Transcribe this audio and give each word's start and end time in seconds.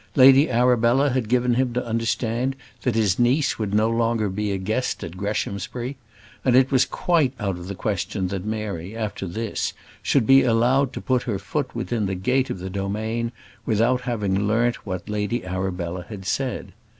Lady 0.15 0.49
Arabella 0.49 1.11
had 1.11 1.29
given 1.29 1.53
him 1.53 1.73
to 1.75 1.85
understand 1.85 2.55
that 2.81 2.95
his 2.95 3.19
niece 3.19 3.59
would 3.59 3.71
no 3.71 3.87
longer 3.87 4.29
be 4.29 4.51
a 4.51 4.57
guest 4.57 5.03
at 5.03 5.15
Greshamsbury; 5.15 5.95
and 6.43 6.55
it 6.55 6.71
was 6.71 6.85
quite 6.85 7.33
out 7.39 7.55
of 7.55 7.67
the 7.67 7.75
question 7.75 8.29
that 8.29 8.43
Mary, 8.43 8.97
after 8.97 9.27
this, 9.27 9.73
should 10.01 10.25
be 10.25 10.41
allowed 10.41 10.91
to 10.93 11.01
put 11.01 11.21
her 11.29 11.37
foot 11.37 11.75
within 11.75 12.07
the 12.07 12.15
gate 12.15 12.49
of 12.49 12.57
the 12.57 12.67
domain 12.71 13.31
without 13.63 14.01
having 14.01 14.47
learnt 14.47 14.87
what 14.87 15.07
Lady 15.07 15.45
Arabella 15.45 16.03
had 16.09 16.25
said. 16.25 16.71